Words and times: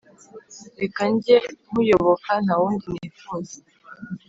reka 0.81 1.03
njye 1.13 1.35
nkuyoboka, 1.67 2.31
ntawundi 2.45 2.85
nifuza 2.95 3.57